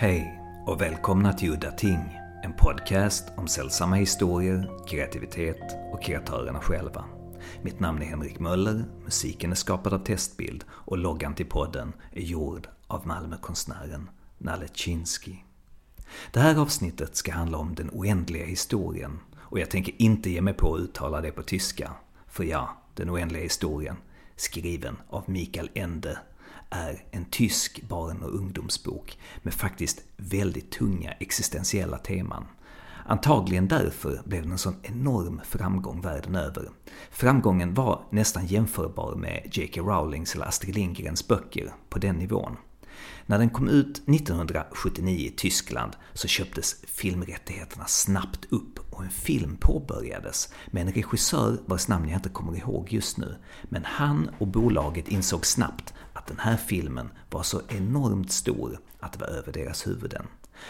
[0.00, 7.04] Hej och välkomna till Udda Ting, en podcast om sällsamma historier, kreativitet och kreatörerna själva.
[7.62, 12.20] Mitt namn är Henrik Möller, musiken är skapad av Testbild och loggan till podden är
[12.20, 15.36] gjord av Malmökonstnären Nalle Chinsky.
[16.32, 20.54] Det här avsnittet ska handla om den oändliga historien och jag tänker inte ge mig
[20.54, 21.92] på att uttala det på tyska.
[22.26, 23.96] För ja, den oändliga historien,
[24.36, 26.18] skriven av Mikael Ende,
[26.70, 32.46] är en tysk barn och ungdomsbok med faktiskt väldigt tunga existentiella teman.
[33.06, 36.70] Antagligen därför blev den en sån enorm framgång världen över.
[37.10, 39.80] Framgången var nästan jämförbar med J.K.
[39.80, 42.56] Rowlings eller Astrid Lindgrens böcker på den nivån.
[43.26, 49.56] När den kom ut 1979 i Tyskland så köptes filmrättigheterna snabbt upp och en film
[49.60, 53.36] påbörjades med en regissör vars namn jag inte kommer ihåg just nu.
[53.62, 59.12] Men han och bolaget insåg snabbt att den här filmen var så enormt stor att
[59.12, 60.26] det var över deras huvuden.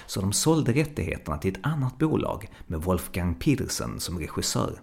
[0.06, 4.81] Så de sålde rättigheterna till ett annat bolag med Wolfgang Petersen som regissör.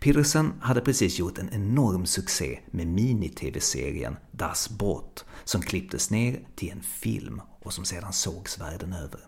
[0.00, 6.70] Petersen hade precis gjort en enorm succé med mini-tv-serien Das Boot som klipptes ner till
[6.70, 9.20] en film och som sedan sågs världen över.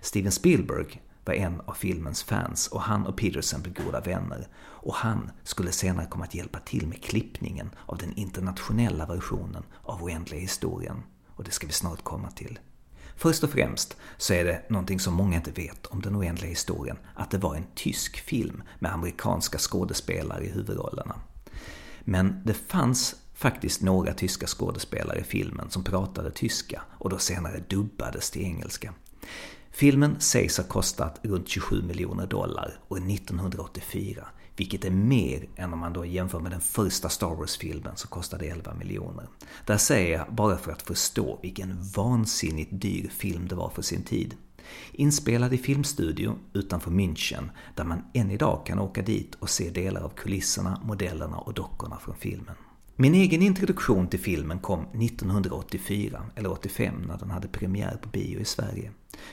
[0.00, 4.48] Steven Spielberg var en av filmens fans och han och Peterson blev goda vänner.
[4.58, 10.02] Och han skulle senare komma att hjälpa till med klippningen av den internationella versionen av
[10.02, 11.02] Oändliga historien.
[11.28, 12.58] Och det ska vi snart komma till.
[13.16, 16.96] Först och främst så är det någonting som många inte vet om den oändliga historien,
[17.14, 21.16] att det var en tysk film med amerikanska skådespelare i huvudrollerna.
[22.00, 27.62] Men det fanns faktiskt några tyska skådespelare i filmen som pratade tyska och då senare
[27.68, 28.92] dubbades till engelska.
[29.76, 35.78] Filmen sägs ha kostat runt 27 miljoner dollar år 1984, vilket är mer än om
[35.78, 39.28] man då jämför med den första Star Wars-filmen som kostade 11 miljoner.
[39.66, 44.02] Där säger jag bara för att förstå vilken vansinnigt dyr film det var för sin
[44.02, 44.34] tid.
[44.92, 50.00] Inspelad i filmstudio utanför München, där man än idag kan åka dit och se delar
[50.00, 52.54] av kulisserna, modellerna och dockorna från filmen.
[52.98, 58.40] Min egen introduktion till filmen kom 1984, eller 85, när den hade premiär på bio
[58.40, 58.90] i Sverige.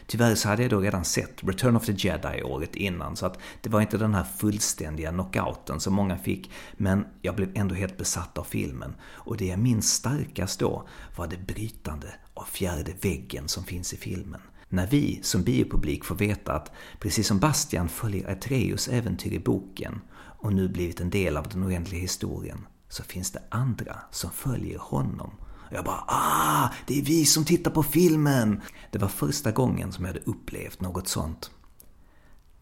[0.08, 3.40] Tyvärr så hade jag då redan sett Return of the Jedi året innan, så att
[3.62, 7.98] det var inte den här fullständiga knockouten som många fick, men jag blev ändå helt
[7.98, 8.96] besatt av filmen.
[9.04, 13.98] Och det jag minns starkast då var det brytande av fjärde väggen som finns i
[13.98, 14.42] filmen.
[14.70, 20.02] När vi som biopublik får veta att, precis som Bastian följer Atreus äventyr i boken
[20.16, 24.78] och nu blivit en del av den oändliga historien, så finns det andra som följer
[24.78, 25.32] honom.
[25.42, 28.62] Och jag bara ah, det är vi som tittar på filmen!
[28.92, 31.52] Det var första gången som jag hade upplevt något sånt.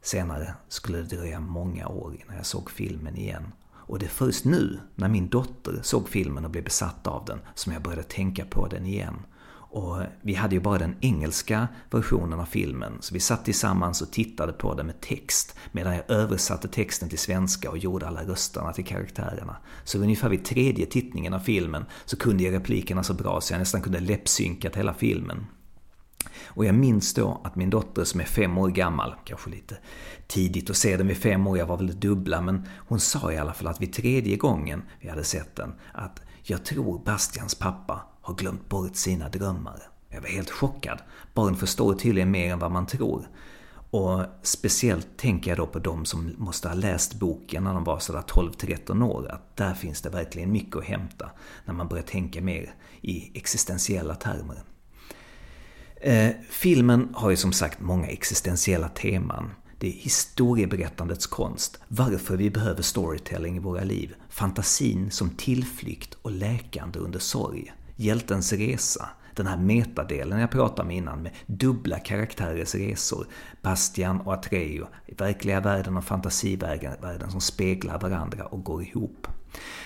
[0.02, 3.52] Senare skulle det dröja många år innan jag såg filmen igen.
[3.72, 7.40] Och det är först nu, när min dotter såg filmen och blev besatt av den,
[7.56, 9.20] som jag började tänka på den igen.
[9.74, 14.12] Och vi hade ju bara den engelska versionen av filmen, så vi satt tillsammans och
[14.12, 18.74] tittade på den med text, medan jag översatte texten till svenska och gjorde alla rösterna
[18.74, 19.58] till karaktärerna.
[19.84, 23.60] Så ungefär vid tredje tittningen av filmen så kunde jag replikerna så bra så jag
[23.60, 25.46] nästan kunde läppsynkat hela filmen.
[26.46, 29.78] Och jag minns då att min dotter som är fem år gammal, kanske lite
[30.28, 33.38] tidigt att se den vid fem år, jag var väl dubbla, men hon sa i
[33.38, 38.11] alla fall att vid tredje gången vi hade sett den, att jag tror Bastians pappa
[38.22, 39.84] har glömt bort sina drömmar.
[40.10, 41.00] Jag var helt chockad.
[41.34, 43.28] Barn förstår tydligen mer än vad man tror.
[43.92, 48.00] Och speciellt tänker jag då på de som måste ha läst boken när de var
[48.00, 51.32] sådär 12-13 år, att där finns det verkligen mycket att hämta
[51.66, 54.64] när man börjar tänka mer i existentiella termer.
[55.96, 59.52] Eh, filmen har ju som sagt många existentiella teman.
[59.80, 66.32] Det är historieberättandets konst, varför vi behöver storytelling i våra liv, fantasin som tillflykt och
[66.32, 72.76] läkande under sorg, hjältens resa, den här metadelen jag pratade om innan med dubbla karaktärers
[72.76, 73.28] resor,
[73.62, 79.28] Bastian och Atreo, i verkliga världen och fantasivärlden som speglar varandra och går ihop.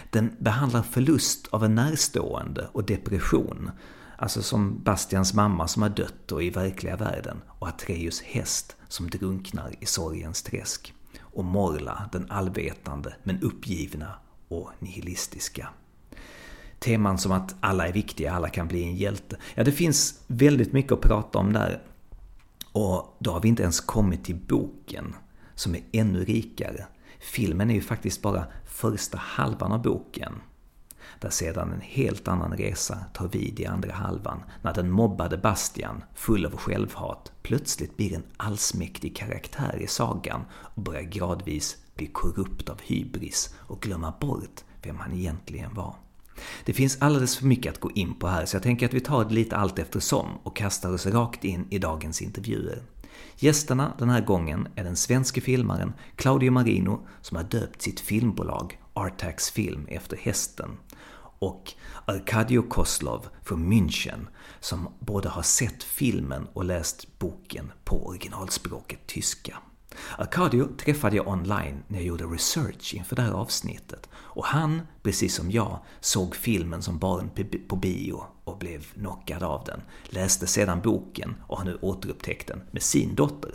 [0.10, 3.72] Den behandlar förlust av en närstående och depression,
[4.18, 9.10] Alltså som Bastians mamma som har dött och i verkliga världen och Atreus häst som
[9.10, 10.94] drunknar i sorgens träsk.
[11.20, 14.14] Och Morla, den allvetande men uppgivna
[14.48, 15.70] och nihilistiska.
[16.86, 19.38] Teman som att alla är viktiga, alla kan bli en hjälte.
[19.56, 21.82] Ja, det finns väldigt mycket att prata om där.
[22.72, 25.16] Och då har vi inte ens kommit till boken,
[25.56, 26.86] som är ännu rikare.
[27.20, 30.34] Filmen är ju faktiskt bara första halvan av boken
[31.20, 36.04] där sedan en helt annan resa tar vid i andra halvan när den mobbade Bastian,
[36.16, 42.70] full av självhat, plötsligt blir en allsmäktig karaktär i sagan och börjar gradvis bli korrupt
[42.70, 45.96] av hybris och glömma bort vem han egentligen var.
[46.66, 49.00] Det finns alldeles för mycket att gå in på här så jag tänker att vi
[49.00, 52.84] tar det lite allt eftersom och kastar oss rakt in i dagens intervjuer.
[53.38, 58.80] Gästerna den här gången är den svenske filmaren Claudio Marino som har döpt sitt filmbolag
[58.94, 60.70] Artax Film efter hästen
[61.40, 61.74] och
[62.06, 64.28] Arkadio Koslov från München
[64.60, 69.58] som både har sett filmen och läst boken på originalspråket tyska.
[70.18, 75.36] Arkadio träffade jag online när jag gjorde research inför det här avsnittet och han, precis
[75.36, 77.30] som jag, såg filmen som barn
[77.68, 82.62] på bio och blev knockad av den, läste sedan boken och har nu återupptäckt den
[82.72, 83.52] med sin dotter.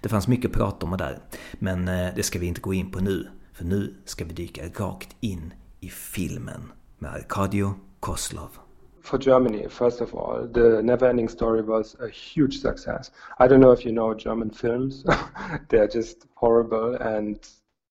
[0.00, 1.18] Det fanns mycket prat om det där,
[1.52, 4.62] men eh, det ska vi inte gå in på nu, för nu ska vi dyka
[4.66, 8.63] rakt in i filmen med Arkadio Koslov.
[9.04, 13.10] For Germany, first of all, the Neverending Story was a huge success.
[13.38, 15.04] I don't know if you know German films;
[15.68, 17.38] they're just horrible, and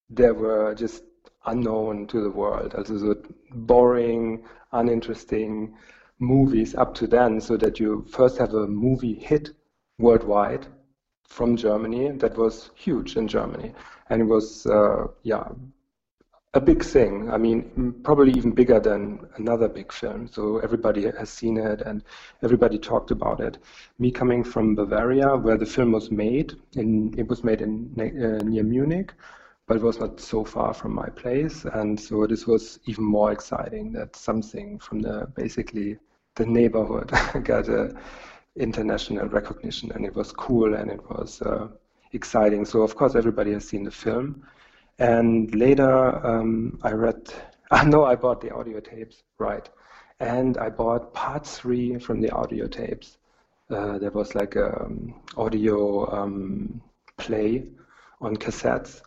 [0.09, 1.03] they were just
[1.45, 2.73] unknown to the world.
[2.73, 3.15] Also, so
[3.51, 5.75] boring, uninteresting
[6.17, 9.51] movies up to then, so that you first have a movie hit
[9.99, 10.65] worldwide
[11.27, 13.71] from Germany that was huge in Germany,
[14.09, 15.47] and it was uh, yeah
[16.55, 17.31] a big thing.
[17.31, 20.27] I mean, probably even bigger than another big film.
[20.27, 22.03] So everybody has seen it and
[22.43, 23.57] everybody talked about it.
[23.97, 28.43] Me coming from Bavaria, where the film was made, in, it was made in uh,
[28.43, 29.13] near Munich,
[29.67, 33.31] but it was not so far from my place, and so this was even more
[33.31, 35.97] exciting that something from the basically
[36.35, 37.09] the neighborhood
[37.43, 37.95] got a
[38.57, 41.67] international recognition, and it was cool and it was uh,
[42.11, 42.65] exciting.
[42.65, 44.45] So of course everybody has seen the film
[44.99, 47.33] and later, um, I read,
[47.71, 49.67] I know I bought the audio tapes, right.
[50.19, 53.17] And I bought part three from the audio tapes.
[53.69, 56.81] Uh, there was like a um, audio um,
[57.17, 57.65] play
[58.21, 59.01] on cassettes.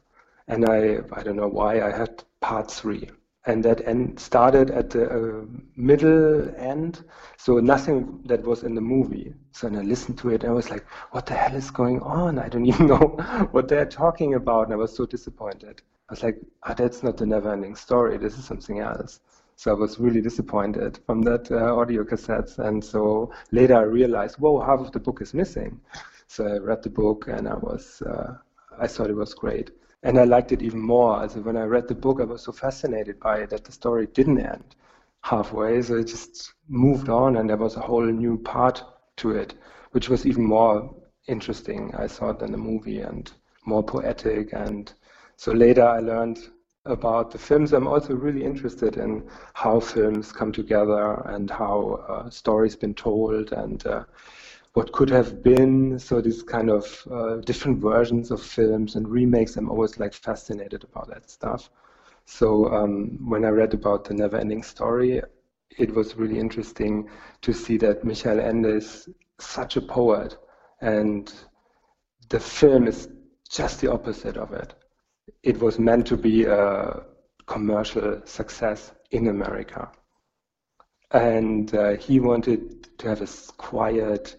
[0.48, 3.10] And I, I don't know why, I had part three
[3.46, 5.44] and that end started at the uh,
[5.76, 7.04] middle end,
[7.36, 9.34] so nothing that was in the movie.
[9.52, 12.38] So I listened to it, and I was like, "What the hell is going on?
[12.38, 13.16] I don't even know
[13.52, 15.80] what they're talking about." And I was so disappointed.
[16.08, 18.18] I was like, oh, "That's not the never-ending story.
[18.18, 19.20] This is something else."
[19.54, 22.58] So I was really disappointed from that uh, audio cassettes.
[22.58, 25.80] And so later I realized, whoa, half of the book is missing.
[26.26, 28.34] So I read the book, and I was, uh,
[28.78, 29.70] I thought it was great
[30.06, 31.20] and I liked it even more.
[31.24, 34.06] As when I read the book, I was so fascinated by it that the story
[34.06, 34.76] didn't end
[35.22, 38.84] halfway, so it just moved on, and there was a whole new part
[39.16, 39.54] to it,
[39.90, 40.94] which was even more
[41.26, 43.28] interesting, I thought, than the movie, and
[43.64, 44.52] more poetic.
[44.52, 44.92] And
[45.36, 46.38] so later, I learned
[46.84, 47.72] about the films.
[47.72, 53.50] I'm also really interested in how films come together and how uh, stories been told
[53.50, 53.84] and.
[53.84, 54.04] Uh,
[54.76, 55.98] what could have been.
[55.98, 59.56] So these kind of uh, different versions of films and remakes.
[59.56, 61.70] I'm always like fascinated about that stuff.
[62.26, 65.22] So um, when I read about the Never-Ending Story,
[65.78, 67.08] it was really interesting
[67.40, 69.08] to see that Michael Ende is
[69.38, 70.36] such a poet,
[70.82, 71.32] and
[72.28, 73.08] the film is
[73.48, 74.74] just the opposite of it.
[75.42, 77.02] It was meant to be a
[77.46, 79.90] commercial success in America.
[81.12, 84.36] And uh, he wanted to have a quiet,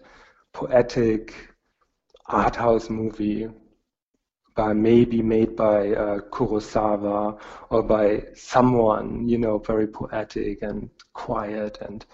[0.52, 1.34] poetic
[2.26, 3.48] art house movie
[4.54, 7.40] by maybe made by uh, Kurosawa
[7.70, 12.04] or by someone you know very poetic and quiet and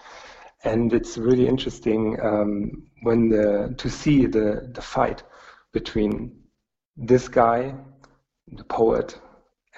[0.65, 5.23] and it's really interesting um, when the to see the the fight
[5.73, 6.33] between
[6.97, 7.75] this guy
[8.53, 9.19] the poet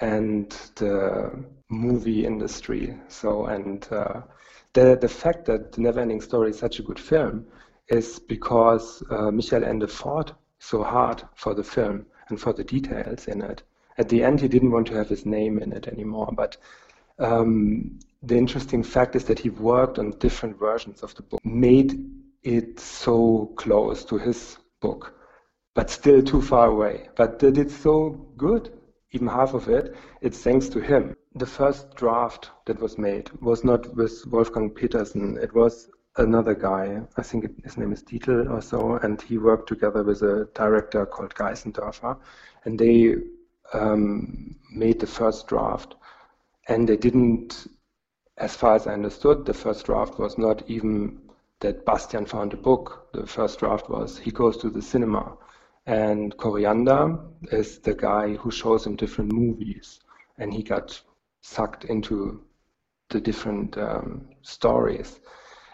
[0.01, 2.97] and the movie industry.
[3.07, 4.21] So and uh,
[4.73, 7.45] the the fact that the never ending story is such a good film
[7.89, 13.27] is because uh, Michael Ende fought so hard for the film and for the details
[13.27, 13.63] in it.
[13.97, 16.29] At the end, he didn't want to have his name in it anymore.
[16.35, 16.57] But
[17.19, 21.99] um, the interesting fact is that he worked on different versions of the book, made
[22.43, 25.13] it so close to his book,
[25.73, 27.09] but still too far away.
[27.15, 28.71] But did it so good,
[29.11, 31.15] even half of it, it's thanks to him.
[31.35, 37.01] The first draft that was made was not with Wolfgang Petersen, it was another guy,
[37.17, 41.05] I think his name is Dietl or so, and he worked together with a director
[41.05, 42.17] called Geisendorfer,
[42.65, 43.15] and they
[43.73, 45.95] um, made the first draft.
[46.67, 47.67] And they didn't,
[48.37, 51.21] as far as I understood, the first draft was not even
[51.59, 53.09] that Bastian found a book.
[53.13, 55.37] The first draft was he goes to the cinema.
[55.85, 57.17] And Koreander
[57.53, 60.01] is the guy who shows him different movies.
[60.37, 61.01] And he got
[61.41, 62.43] sucked into
[63.09, 65.19] the different um, stories.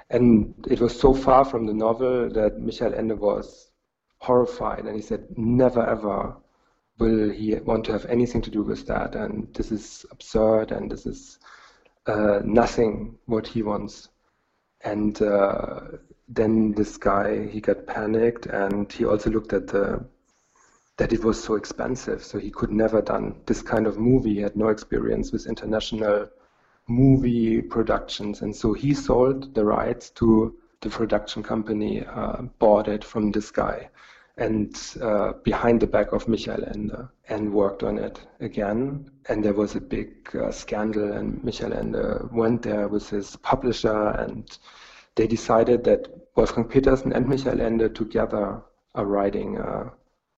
[0.09, 3.71] And it was so far from the novel that Michael Ende was
[4.19, 6.35] horrified, and he said, "Never ever
[6.99, 10.91] will he want to have anything to do with that, and this is absurd, and
[10.91, 11.39] this is
[12.05, 14.09] uh, nothing what he wants.
[14.81, 15.81] And uh,
[16.27, 20.05] then this guy, he got panicked and he also looked at the
[20.97, 22.23] that it was so expensive.
[22.23, 24.35] So he could never done this kind of movie.
[24.35, 26.29] He had no experience with international
[26.87, 28.41] movie productions.
[28.41, 33.51] And so he sold the rights to the production company, uh, bought it from this
[33.51, 33.89] guy
[34.37, 39.09] and uh, behind the back of Michael Ende and worked on it again.
[39.29, 44.09] And there was a big uh, scandal, and Michael Ende went there with his publisher,
[44.09, 44.45] and
[45.15, 48.61] they decided that Wolfgang Petersen and Michael Ende together
[48.95, 49.89] are writing uh,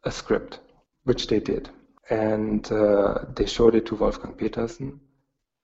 [0.04, 0.60] a script,
[1.06, 1.70] which they did.
[2.10, 5.00] And uh, they showed it to Wolfgang Petersen,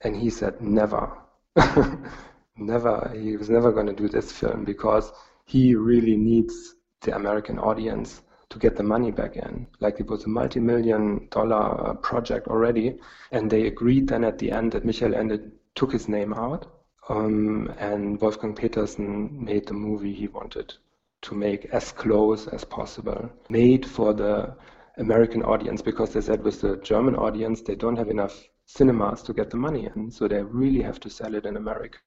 [0.04, 1.18] and he said, never.
[2.58, 3.12] never.
[3.16, 5.12] He was never going to do this film because
[5.46, 9.68] he really needs the American audience to get the money back in.
[9.80, 13.00] Like it was a multi-million dollar uh, project already,
[13.32, 16.68] and they agreed then at the end that Michael Ende took his name out,
[17.10, 20.74] um, and Wolfgang Petersen made the movie he wanted
[21.22, 24.54] to make as close as possible, made for the
[24.98, 28.44] American audience because they said with the German audience they don't have enough
[28.76, 32.00] cinemas to get the money in, so they really have to sell it in America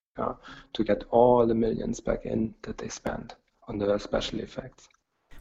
[0.73, 3.35] to get all the millions back in that they spent
[3.69, 4.89] on the special effects.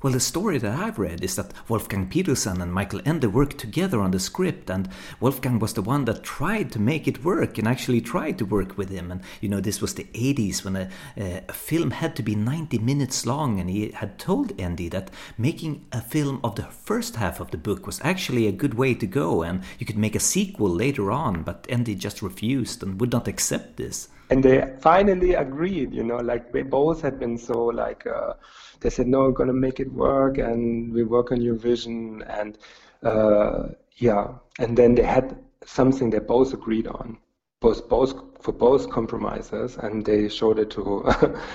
[0.03, 4.01] Well, the story that I've read is that Wolfgang Petersen and Michael Ende worked together
[4.01, 4.89] on the script, and
[5.21, 8.77] Wolfgang was the one that tried to make it work and actually tried to work
[8.77, 9.13] with him.
[9.13, 12.79] And you know, this was the 80s when a, a film had to be 90
[12.79, 17.39] minutes long, and he had told Ende that making a film of the first half
[17.39, 20.19] of the book was actually a good way to go, and you could make a
[20.19, 25.33] sequel later on, but Ende just refused and would not accept this and they finally
[25.33, 28.33] agreed you know like they both had been so like uh,
[28.79, 32.23] they said no we're going to make it work and we work on your vision
[32.27, 32.57] and
[33.03, 34.33] uh, yeah.
[34.59, 37.17] And then they had something they both agreed on
[37.61, 41.09] both both for both compromises and they showed it to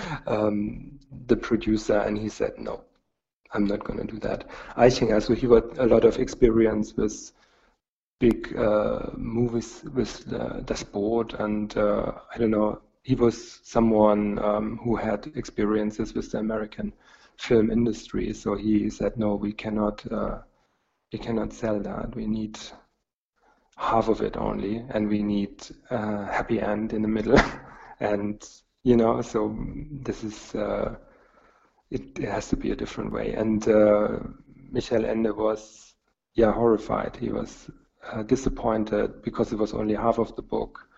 [0.27, 2.83] um, the producer and he said no
[3.53, 4.49] i'm not going to do that.
[4.77, 7.33] I think also he got a lot of experience with
[8.19, 12.81] big uh, movies with the, the sport, and uh, I don't know.
[13.03, 16.93] He was someone um, who had experiences with the American
[17.37, 20.39] film industry, so he said, "No, we cannot, uh,
[21.13, 22.15] we cannot sell that.
[22.15, 22.59] We need
[23.77, 27.39] half of it only, and we need a happy end in the middle."
[28.01, 28.45] and
[28.83, 29.57] you know, so
[29.91, 30.97] this is uh,
[31.91, 33.33] it, it, has to be a different way.
[33.33, 34.19] And uh,
[34.71, 35.95] Michael Ende was
[36.35, 37.17] yeah horrified.
[37.17, 37.71] He was
[38.13, 40.89] uh, disappointed because it was only half of the book.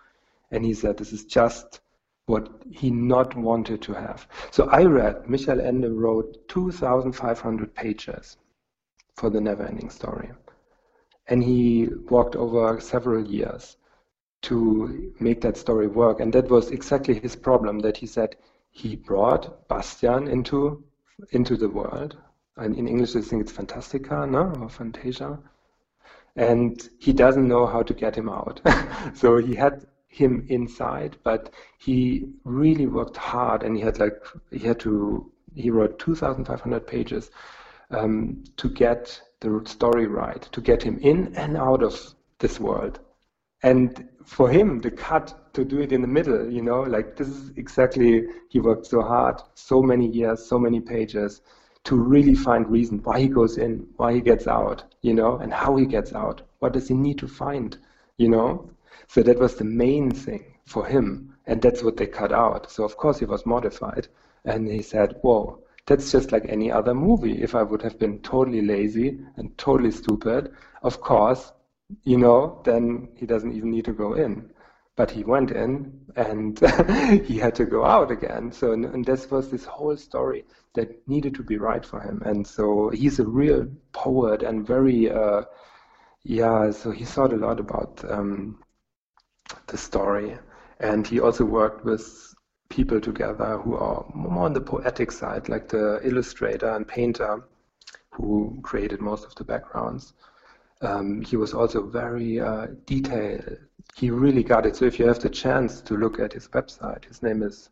[0.51, 1.81] And he said this is just
[2.25, 4.27] what he not wanted to have.
[4.51, 8.37] So I read, Michael Ende wrote 2,500 pages
[9.15, 10.31] for the Neverending Story.
[11.27, 13.77] And he walked over several years
[14.43, 16.19] to make that story work.
[16.19, 18.35] And that was exactly his problem that he said
[18.71, 20.83] he brought Bastian into
[21.31, 22.17] into the world.
[22.57, 24.53] And in English, I think it's Fantastica, no?
[24.61, 25.39] Or Fantasia
[26.35, 28.61] and he doesn't know how to get him out.
[29.13, 34.15] so he had him inside, but he really worked hard, and he had like
[34.51, 37.29] he had to he wrote 2,500 pages
[37.89, 42.99] um, to get the story right, to get him in and out of this world.
[43.63, 47.27] And for him, the cut to do it in the middle, you know, like this
[47.27, 51.41] is exactly he worked so hard, so many years, so many pages
[51.83, 55.51] to really find reason why he goes in, why he gets out, you know, and
[55.53, 56.41] how he gets out.
[56.59, 57.77] What does he need to find,
[58.17, 58.69] you know?
[59.07, 62.71] So that was the main thing for him, and that's what they cut out.
[62.71, 64.07] So of course he was modified,
[64.45, 67.41] and he said, "Whoa, that's just like any other movie.
[67.41, 71.51] If I would have been totally lazy and totally stupid, of course,
[72.03, 74.51] you know, then he doesn't even need to go in."
[75.01, 76.59] But he went in and
[77.25, 78.51] he had to go out again.
[78.51, 82.21] So, and, and, this was this whole story that needed to be right for him.
[82.23, 85.41] And so he's a real poet and very, uh,
[86.23, 88.61] yeah, so he thought a lot about um,
[89.65, 90.37] the story.
[90.79, 92.05] And he also worked with
[92.69, 97.43] people together who are more on the poetic side, like the illustrator and painter
[98.11, 100.13] who created most of the backgrounds.
[100.81, 103.57] Um, he was also very uh, detailed
[103.95, 104.75] he really got it.
[104.75, 107.69] So if you have the chance to look at his website, his name is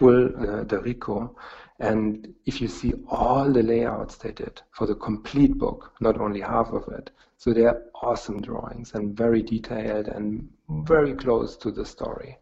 [0.00, 1.36] Ul uh, de Rico,
[1.78, 6.40] and if you see all the layouts they did for the complete book, not only
[6.40, 11.84] half of it, so they're awesome drawings and very detailed and very close to the
[11.84, 12.36] story.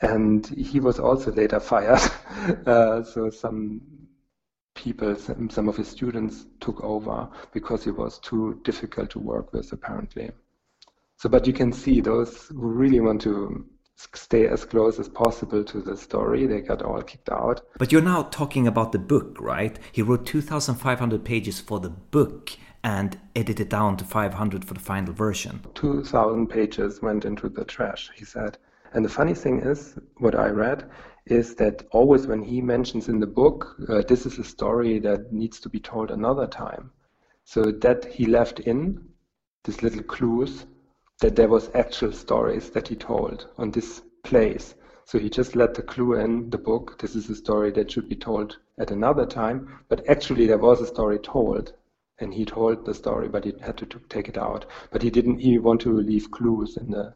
[0.00, 2.00] And he was also later fired.
[2.66, 3.82] uh, so some
[4.74, 9.52] people, some, some of his students took over because he was too difficult to work
[9.52, 10.30] with, apparently.
[11.16, 13.64] So, but you can see those who really want to
[14.14, 16.46] stay as close as possible to the story.
[16.46, 17.60] They got all kicked out.
[17.78, 19.78] But you're now talking about the book, right?
[19.92, 22.50] He wrote 2,500 pages for the book
[22.84, 25.60] and edited down to 500 for the final version.
[25.74, 28.58] 2,000 pages went into the trash, he said.
[28.94, 30.90] And the funny thing is, what I read
[31.26, 35.32] is that always when he mentions in the book, uh, this is a story that
[35.32, 36.90] needs to be told another time.
[37.44, 39.08] So that he left in
[39.64, 40.66] these little clues
[41.20, 44.74] that there was actual stories that he told on this place.
[45.04, 46.98] So he just let the clue in the book.
[46.98, 49.78] This is a story that should be told at another time.
[49.88, 51.74] But actually, there was a story told,
[52.18, 54.66] and he told the story, but he had to, take it out.
[54.90, 55.38] But he didn't.
[55.38, 57.14] He want to leave clues in the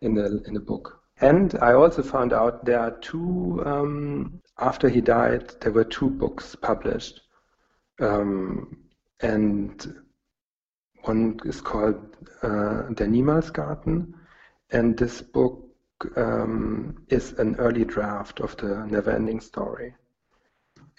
[0.00, 0.97] in the in the book.
[1.20, 3.62] And I also found out there are two.
[3.66, 7.20] Um, after he died, there were two books published,
[8.00, 8.76] um,
[9.20, 10.02] and
[11.02, 14.14] one is called uh, Der Niemalsgarten,
[14.70, 15.64] and this book
[16.16, 19.94] um, is an early draft of the Neverending Story.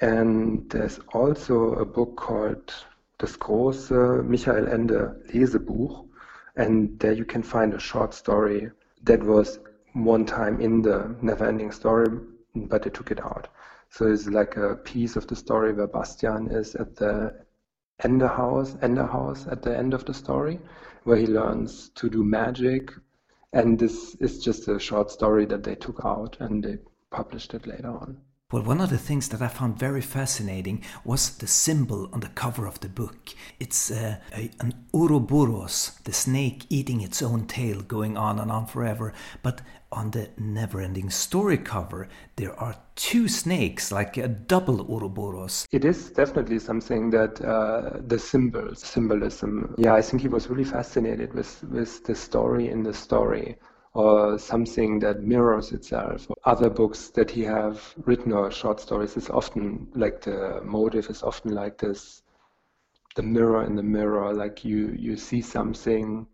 [0.02, 2.74] And there's also a book called
[3.20, 6.08] Das große Michael Ende Lesebuch,
[6.56, 8.70] and there you can find a short story
[9.04, 9.60] that was
[9.94, 12.10] one time in the never-ending Story,
[12.56, 13.48] but they took it out.
[13.90, 17.46] So it's like a piece of the story where Bastian is at the
[18.04, 20.60] Ender House, Ender House at the end of the story,
[21.04, 22.92] where he learns to do magic.
[23.52, 26.78] And this is just a short story that they took out and they
[27.10, 28.22] published it later on.
[28.52, 32.30] Well, one of the things that I found very fascinating was the symbol on the
[32.30, 33.30] cover of the book.
[33.60, 38.66] It's uh, a, an Ouroboros, the snake eating its own tail, going on and on
[38.66, 39.14] forever.
[39.44, 45.66] But on the never-ending story cover, there are two snakes, like a double Ouroboros.
[45.72, 49.76] It is definitely something that uh, the symbols, symbolism.
[49.78, 53.58] Yeah, I think he was really fascinated with with the story in the story
[53.94, 56.28] or something that mirrors itself.
[56.46, 61.24] Other books that he have written or short stories is often like the motive is
[61.24, 62.22] often like this,
[63.16, 64.34] the mirror in the mirror.
[64.34, 66.28] Like you you see something,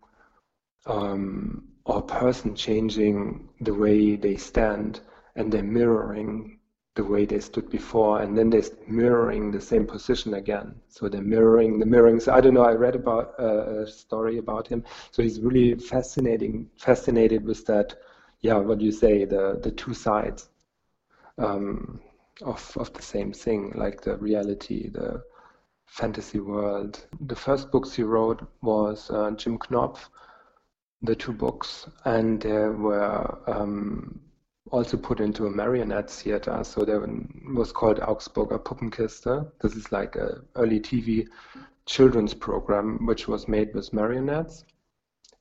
[0.86, 5.00] um, or person changing the way they stand,
[5.36, 6.58] and they're mirroring
[6.96, 10.74] the way they stood before and then they're mirroring the same position again.
[10.88, 14.38] So they're mirroring the mirroring so i don't know i read about uh, a story
[14.38, 14.82] about him.
[15.12, 17.94] So he's really fascinating fascinated with that
[18.40, 20.48] yeah what do you say the the two sides
[21.38, 22.00] um,
[22.42, 25.22] of of the same thing like the reality the
[25.86, 27.06] fantasy world.
[27.26, 30.08] The first books he wrote was uh, jim knopf
[31.02, 34.20] the two books and there were um,
[34.70, 36.62] also put into a marionette theater.
[36.64, 37.06] So there
[37.54, 39.50] was called Augsburger Puppenkiste.
[39.60, 41.26] This is like a early TV
[41.86, 44.64] children's program which was made with marionettes.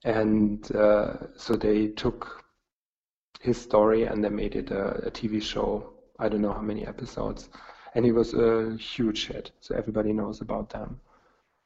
[0.04, 2.44] And uh, so they took
[3.42, 5.94] his story and they made it a, a, TV show.
[6.20, 7.50] I don't know how many episodes.
[7.96, 9.52] And it was a huge hit.
[9.62, 11.00] So everybody knows about them.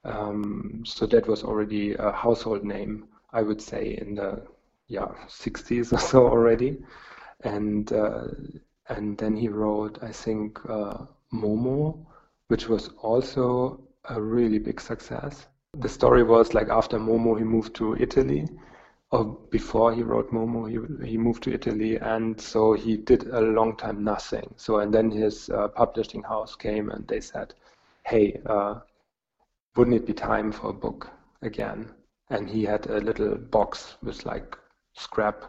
[0.05, 4.41] Um, so that was already a household name, I would say, in the
[4.87, 6.83] yeah 60s or so already
[7.41, 8.27] and uh,
[8.87, 12.05] and then he wrote, I think, uh, Momo,
[12.47, 15.45] which was also a really big success.
[15.77, 18.49] The story was like after Momo, he moved to Italy,
[19.11, 23.41] or before he wrote Momo, he, he moved to Italy, and so he did a
[23.41, 24.51] long time nothing.
[24.57, 27.53] So and then his uh, publishing house came and they said,
[28.03, 28.79] "Hey, uh,
[29.75, 31.09] wouldn't it be time for a book
[31.43, 31.93] again?"
[32.29, 34.57] And he had a little box with like
[34.93, 35.45] scrap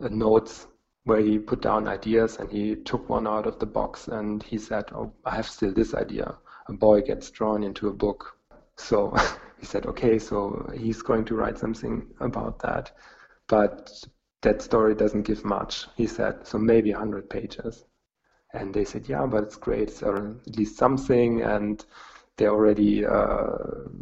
[0.00, 0.66] uh, notes
[1.04, 4.58] where he put down ideas and he took one out of the box and he
[4.58, 6.36] said, Oh, I have still this idea.
[6.68, 8.36] A boy gets drawn into a book.
[8.76, 9.14] So
[9.58, 12.92] he said, Okay, so he's going to write something about that.
[13.48, 13.90] But
[14.42, 17.84] that story doesn't give much, he said, so maybe 100 pages.
[18.52, 21.42] And they said, Yeah, but it's great, so at least something.
[21.42, 21.84] And
[22.36, 23.48] they already uh,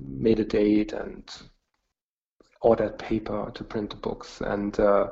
[0.07, 1.25] made a date and
[2.61, 4.41] ordered paper to print the books.
[4.41, 5.09] And uh,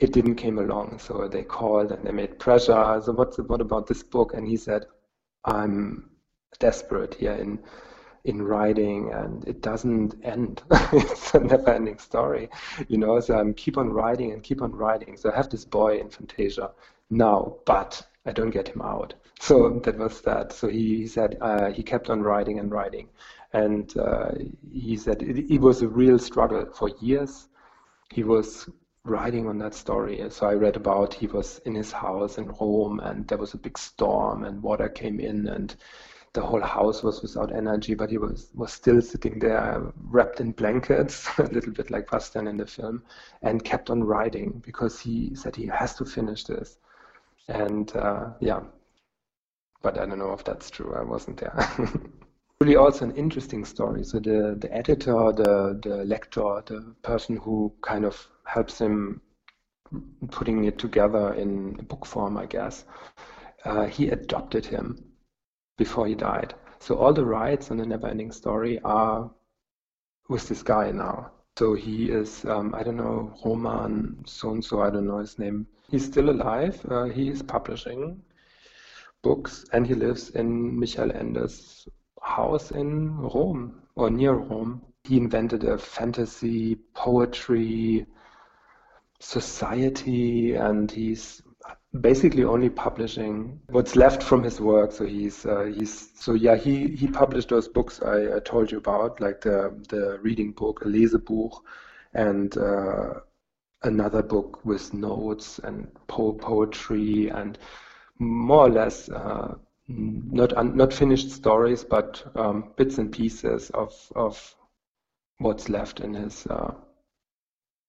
[0.00, 0.98] it didn't came along.
[0.98, 3.00] So they called and they made pressure.
[3.04, 4.34] So what's what about this book?
[4.34, 4.86] And he said,
[5.44, 6.10] I'm
[6.58, 7.58] desperate here in
[8.24, 10.62] in writing and it doesn't end.
[10.92, 12.48] it's a never ending story,
[12.88, 13.20] you know.
[13.20, 15.16] So I'm keep on writing and keep on writing.
[15.16, 16.70] So I have this boy in Fantasia
[17.10, 19.14] now, but I don't get him out.
[19.40, 20.52] So that was that.
[20.52, 23.08] So he, he said uh, he kept on writing and writing,
[23.54, 24.32] and uh,
[24.72, 27.48] he said it, it was a real struggle for years.
[28.12, 28.68] He was
[29.04, 30.22] writing on that story.
[30.30, 33.58] So I read about he was in his house in Rome and there was a
[33.58, 35.74] big storm and water came in and
[36.32, 40.50] the whole house was without energy, but he was, was still sitting there wrapped in
[40.50, 43.04] blankets, a little bit like Bastian in the film,
[43.42, 46.78] and kept on writing because he said he has to finish this.
[47.46, 48.62] And uh, yeah,
[49.80, 50.96] but I don't know if that's true.
[50.98, 51.70] I wasn't there.
[52.60, 54.04] really also an interesting story.
[54.04, 59.20] So the, the editor, the, the lector, the person who kind of helps him
[60.30, 62.84] putting it together in book form, I guess,
[63.64, 65.02] uh, he adopted him
[65.78, 66.54] before he died.
[66.78, 69.30] So all the rights on the Neverending Story are
[70.28, 71.32] with this guy now.
[71.58, 75.38] So he is, um, I don't know, Roman so and so, I don't know his
[75.38, 75.66] name.
[75.88, 76.84] He's still alive.
[76.90, 78.20] Uh, he is publishing
[79.22, 81.86] books and he lives in Michael Ende's
[82.24, 84.82] house in Rome or near Rome.
[85.04, 88.06] He invented a fantasy poetry
[89.20, 91.42] society and he's
[92.00, 94.92] basically only publishing what's left from his work.
[94.92, 98.78] So he's uh, he's so yeah he he published those books I, I, told you
[98.78, 101.60] about, like the the reading book, a Lesebuch,
[102.14, 103.20] and uh,
[103.82, 107.58] another book with notes and po- poetry and
[108.18, 109.54] more or less uh,
[109.88, 114.54] not un- not finished stories, but um, bits and pieces of of
[115.38, 116.74] what's left in his uh,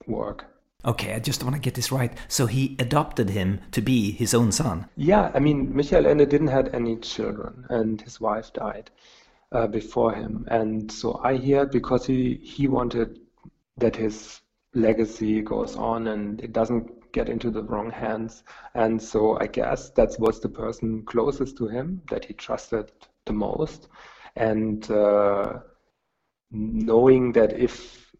[0.07, 0.45] work.
[0.83, 2.15] Okay, I just want to get this right.
[2.27, 4.87] So he adopted him to be his own son.
[4.95, 8.91] Yeah, I mean, Michael Ende didn't have any children, and his wife died
[9.51, 10.45] uh, before him.
[10.49, 13.19] And so I hear because he he wanted
[13.77, 14.41] that his
[14.73, 18.43] legacy goes on and it doesn't get into the wrong hands.
[18.73, 22.91] And so I guess that was the person closest to him that he trusted
[23.25, 23.87] the most.
[24.35, 25.59] And uh,
[26.51, 28.11] knowing that if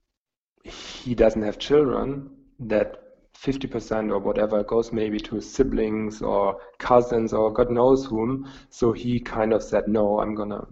[0.64, 2.30] he doesn't have children,
[2.60, 3.02] that
[3.38, 8.50] 50% or whatever goes maybe to siblings or cousins or God knows whom.
[8.70, 10.68] So he kind of said, no, I'm going to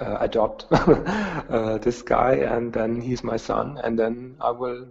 [0.00, 4.88] uh, adopt uh, this guy and then he's my son and then I will,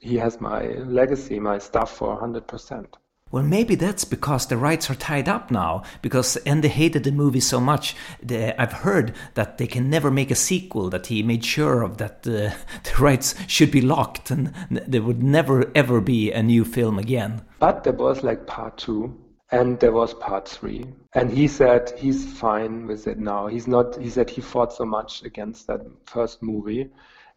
[0.00, 2.86] he has my legacy, my stuff for 100%.
[3.32, 5.84] Well, maybe that's because the rights are tied up now.
[6.02, 7.94] Because Ende hated the movie so much.
[8.20, 10.90] The, I've heard that they can never make a sequel.
[10.90, 15.02] That he made sure of that the, uh, the rights should be locked, and there
[15.02, 17.42] would never ever be a new film again.
[17.60, 19.16] But there was like part two,
[19.52, 23.46] and there was part three, and he said he's fine with it now.
[23.46, 23.96] He's not.
[24.00, 26.90] He said he fought so much against that first movie,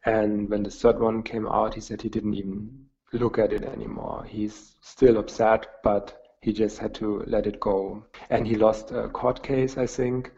[0.06, 3.64] and when the third one came out, he said he didn't even look at it
[3.64, 4.26] anymore.
[4.28, 8.06] He's still upset, but he just had to let it go.
[8.30, 10.32] And he lost a court case, I think,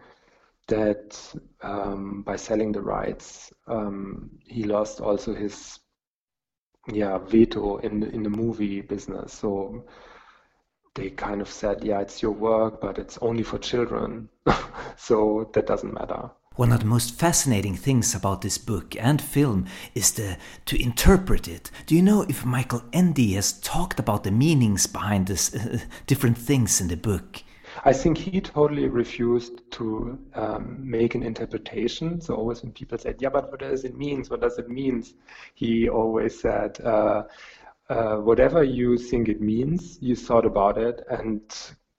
[0.67, 5.79] that um, by selling the rights, um, he lost also his
[6.87, 9.33] yeah veto in in the movie business.
[9.33, 9.85] So
[10.93, 14.29] they kind of said, yeah, it's your work, but it's only for children,
[14.97, 16.31] so that doesn't matter.
[16.55, 20.37] One of the most fascinating things about this book and film is the
[20.67, 21.69] to interpret it.
[21.85, 26.37] Do you know if Michael Ende has talked about the meanings behind this uh, different
[26.37, 27.43] things in the book?
[27.83, 32.21] I think he totally refused to um, make an interpretation.
[32.21, 34.23] So always when people said, "Yeah, but what does it mean?
[34.29, 35.03] What does it mean?"
[35.55, 37.23] He always said, uh,
[37.89, 41.41] uh, "Whatever you think it means, you thought about it, and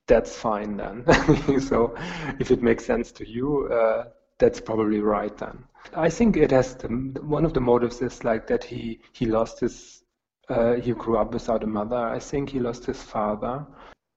[0.06, 1.04] that's fine then.
[1.60, 1.94] so
[2.40, 4.04] if it makes sense to you, uh,
[4.38, 5.64] that's probably right then.
[5.94, 9.60] I think it has the, one of the motives is like that he he lost
[9.60, 10.02] his
[10.48, 11.96] uh, he grew up without a mother.
[11.96, 13.66] I think he lost his father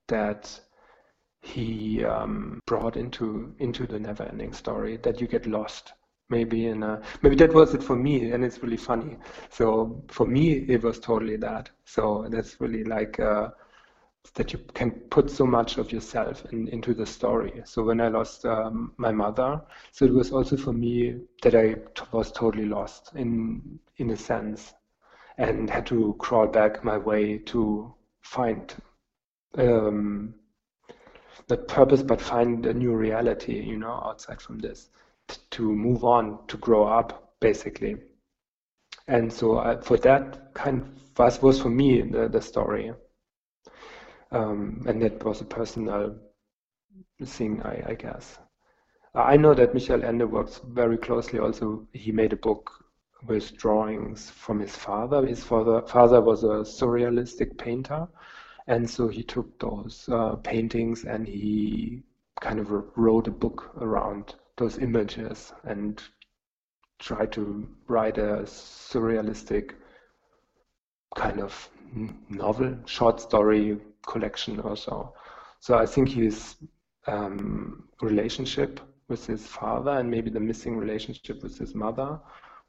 [0.07, 0.59] that
[1.41, 5.93] he um, brought into into the never-ending story that you get lost
[6.29, 9.17] maybe in a maybe that was it for me and it's really funny
[9.49, 13.49] so for me it was totally that so that's really like uh,
[14.35, 17.61] that you can put so much of yourself in, into the story.
[17.65, 19.61] So when I lost um, my mother,
[19.91, 21.75] so it was also for me that I
[22.11, 24.73] was totally lost in in a sense,
[25.37, 28.73] and had to crawl back my way to find
[29.57, 30.33] um,
[31.49, 34.89] not purpose, but find a new reality, you know, outside from this,
[35.27, 37.97] t- to move on, to grow up, basically.
[39.07, 40.87] And so I, for that kind of
[41.17, 42.93] was was for me the, the story.
[44.31, 46.15] Um, and that was a personal
[47.23, 48.37] thing, I, I, guess.
[49.15, 51.39] I know that Michael Ende works very closely.
[51.39, 52.71] Also, he made a book
[53.25, 55.25] with drawings from his father.
[55.25, 58.07] His father, father was a surrealistic painter,
[58.67, 62.03] and so he took those uh, paintings and he
[62.39, 66.01] kind of wrote a book around those images and
[66.99, 69.71] tried to write a surrealistic
[71.15, 71.69] kind of
[72.29, 75.13] novel, short story collection or so.
[75.59, 76.55] So I think his
[77.07, 82.19] um, relationship with his father and maybe the missing relationship with his mother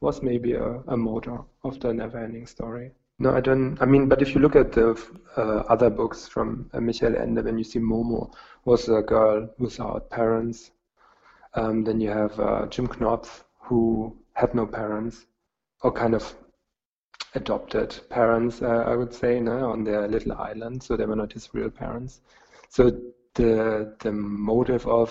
[0.01, 2.93] was maybe a, a motor of the never-ending story.
[3.19, 3.77] No, I don't.
[3.83, 4.99] I mean, but if you look at the
[5.37, 8.33] uh, other books from uh, Michael Ende, when you see Momo
[8.65, 10.71] was a girl without parents,
[11.53, 15.27] um, then you have uh, Jim Knopf who had no parents,
[15.83, 16.35] or kind of
[17.35, 20.83] adopted parents, uh, I would say, no, on their little island.
[20.83, 22.21] So they were not his real parents.
[22.69, 22.91] So
[23.35, 25.11] the the motive of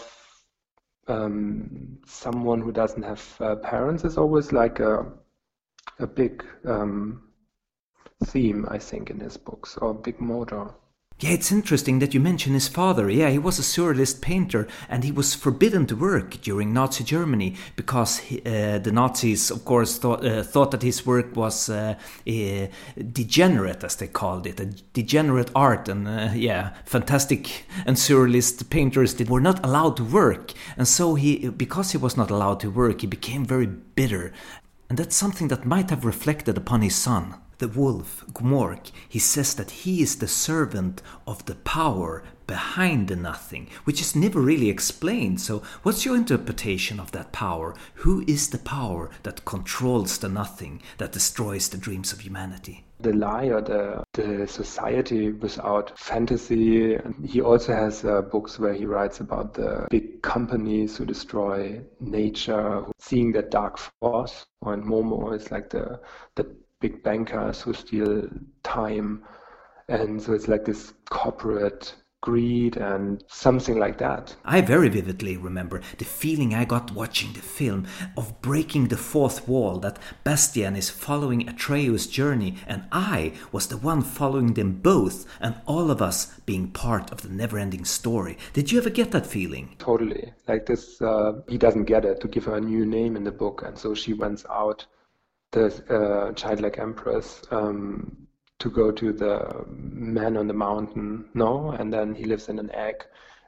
[1.08, 5.05] um, someone who doesn't have uh, parents is always like a
[5.99, 7.29] a big um,
[8.25, 10.73] theme, I think, in his books, or big motor.
[11.21, 13.10] Yeah, it's interesting that you mention his father.
[13.10, 17.55] Yeah, he was a surrealist painter and he was forbidden to work during Nazi Germany
[17.75, 21.95] because he, uh, the Nazis, of course, thought, uh, thought that his work was uh,
[23.12, 25.89] degenerate, as they called it, a degenerate art.
[25.89, 30.53] And uh, yeah, fantastic and surrealist painters that were not allowed to work.
[30.77, 34.32] And so he, because he was not allowed to work, he became very bitter.
[34.88, 39.54] And that's something that might have reflected upon his son the wolf, Gmork, he says
[39.56, 44.69] that he is the servant of the power behind the nothing, which is never really
[44.69, 45.39] explained.
[45.39, 47.76] So, what's your interpretation of that power?
[47.95, 52.86] Who is the power that controls the nothing, that destroys the dreams of humanity?
[53.02, 56.98] The lie or the, the society without fantasy.
[57.26, 62.86] He also has uh, books where he writes about the big companies who destroy nature,
[63.00, 64.45] seeing that dark force.
[64.65, 66.02] And Momo is like the,
[66.36, 68.27] the big bankers who steal
[68.63, 69.23] time.
[69.87, 74.35] And so it's like this corporate greed and something like that.
[74.43, 77.87] I very vividly remember the feeling I got watching the film
[78.17, 83.77] of breaking the fourth wall that Bastian is following Atreyu's journey and I was the
[83.77, 88.37] one following them both and all of us being part of the never-ending story.
[88.51, 89.75] Did you ever get that feeling?
[89.79, 90.33] Totally.
[90.47, 93.31] Like this, uh, he doesn't get it to give her a new name in the
[93.31, 94.85] book and so she runs out
[95.51, 98.27] the childlike empress um,
[98.59, 102.71] to go to the man on the mountain, no, and then he lives in an
[102.71, 103.05] egg,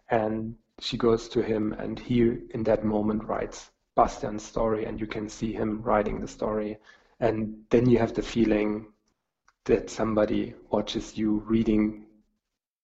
[0.09, 5.07] and she goes to him, and he in that moment writes Bastian's story, and you
[5.07, 6.77] can see him writing the story,
[7.19, 8.87] and then you have the feeling
[9.65, 12.05] that somebody watches you reading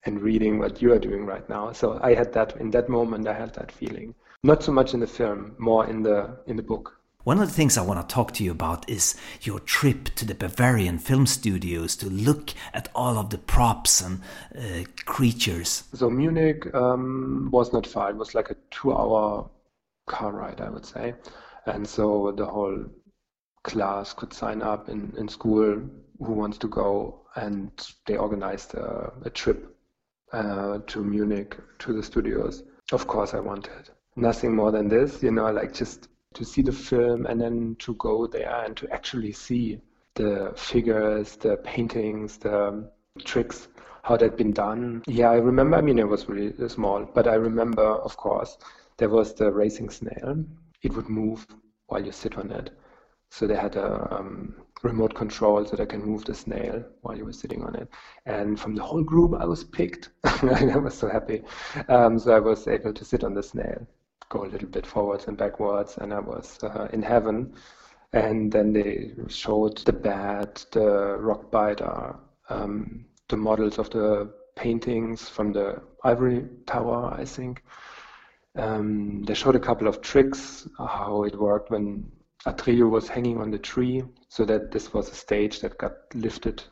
[0.03, 1.71] and reading what you are doing right now.
[1.71, 3.27] So I had that in that moment.
[3.27, 4.13] I had that feeling.
[4.43, 6.99] Not so much in the film, more in the in the book.
[7.27, 10.23] One of the things I want to talk to you about is your trip to
[10.23, 14.21] the Bavarian film studios to look at all of the props and
[14.57, 15.83] uh, creatures.
[15.93, 18.11] So Munich um, was not far.
[18.11, 19.49] It was like a two-hour
[20.05, 21.15] car ride, I would say.
[21.65, 22.85] And so the whole
[23.63, 25.81] class could sign up in, in school
[26.19, 27.71] who wants to go, and
[28.05, 29.75] they organized a, a trip
[30.31, 32.63] uh, to Munich to the studios.
[32.93, 36.71] Of course, I wanted nothing more than this, you know, like just to see the
[36.71, 39.79] film and then to go there and to actually see
[40.13, 42.89] the figures, the paintings, the
[43.25, 43.67] tricks,
[44.03, 45.03] how that been done.
[45.07, 45.77] Yeah, I remember.
[45.77, 48.57] I mean, it was really small, but I remember, of course,
[48.97, 50.45] there was the racing snail.
[50.83, 51.45] It would move
[51.87, 52.69] while you sit on it.
[53.29, 57.25] So they had a um, remote control so they can move the snail while you
[57.25, 57.89] were sitting on it.
[58.25, 60.09] And from the whole group, I was picked.
[60.23, 61.43] I was so happy.
[61.89, 63.87] Um, so I was able to sit on the snail
[64.29, 67.53] go a little bit forwards and backwards, and I was uh, in heaven.
[68.13, 72.15] And then they showed the bat, the rock biter,
[72.49, 77.63] um, the models of the paintings from the ivory tower, I think.
[78.55, 82.11] Um, they showed a couple of tricks, how it worked when
[82.45, 86.63] Atreyu was hanging on the tree, so that this was a stage that got lifted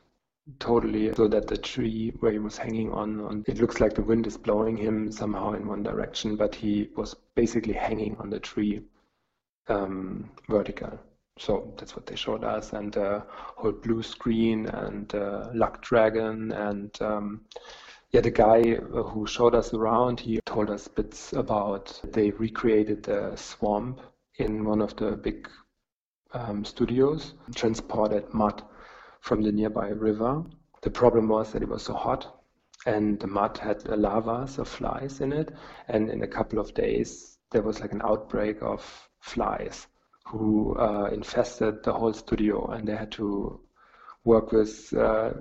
[0.59, 4.01] totally so that the tree where he was hanging on, on it looks like the
[4.01, 8.39] wind is blowing him somehow in one direction but he was basically hanging on the
[8.39, 8.81] tree
[9.67, 10.99] um, vertical.
[11.37, 16.51] So that's what they showed us and uh, whole blue screen and uh, luck dragon
[16.51, 17.41] and um,
[18.11, 23.35] yeah the guy who showed us around he told us bits about they recreated the
[23.35, 23.99] swamp
[24.37, 25.49] in one of the big
[26.33, 28.63] um, studios transported mud
[29.25, 30.43] from the nearby river.
[30.83, 32.43] The problem was that it was so hot
[32.85, 35.51] and the mud had lavas of flies in it.
[35.87, 39.87] And in a couple of days, there was like an outbreak of flies
[40.27, 43.59] who uh, infested the whole studio and they had to
[44.25, 45.31] work with uh,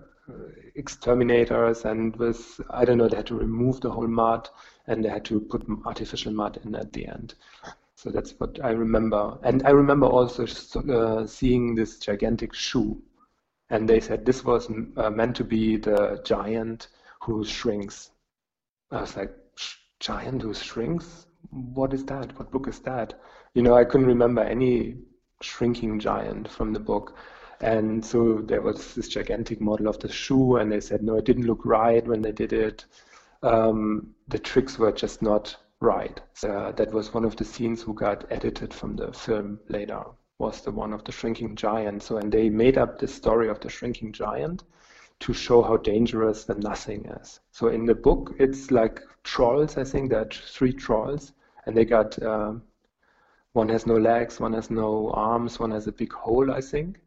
[0.77, 4.49] exterminators and with, I don't know, they had to remove the whole mud
[4.87, 7.35] and they had to put artificial mud in at the end.
[7.97, 9.37] So that's what I remember.
[9.43, 10.47] And I remember also
[10.91, 13.03] uh, seeing this gigantic shoe
[13.71, 16.89] and they said this was uh, meant to be the giant
[17.23, 18.11] who shrinks.
[18.91, 19.35] I was like,
[20.01, 21.27] giant who shrinks?
[21.51, 22.37] what is that?
[22.39, 23.15] What book is that?
[23.55, 24.97] You know, I couldn't remember any
[25.41, 27.17] shrinking giant from the book.
[27.61, 31.25] And so there was this gigantic model of the shoe, and they said, no, it
[31.25, 32.85] didn't look right when they did it.
[33.43, 36.21] Um, the tricks were just not right.
[36.33, 40.03] So that was one of the scenes who got edited from the film later,
[40.39, 42.03] was the one of the shrinking giant.
[42.03, 44.65] So, and they made up the story of the shrinking giant
[45.21, 47.41] to show how dangerous the nothing is.
[47.53, 51.33] So in the book, it's like trolls, I think, there are three trolls,
[51.67, 52.55] and they got, uh,
[53.53, 57.01] one has no legs, one has no arms, one has a big hole, I think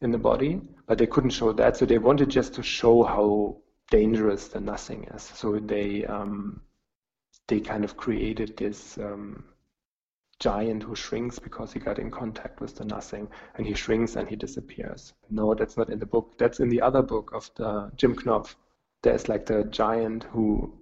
[0.00, 1.76] in the body, but they couldn't show that.
[1.76, 3.56] So they wanted just to show how
[3.90, 5.22] dangerous the nothing is.
[5.22, 6.60] So they um,
[7.48, 9.44] they kind of created this um,
[10.40, 14.28] giant who shrinks because he got in contact with the nothing, and he shrinks and
[14.28, 15.12] he disappears.
[15.30, 16.38] No, that's not in the book.
[16.38, 18.56] That's in the other book of the Jim Knopf.
[19.02, 20.72] There's like the giant who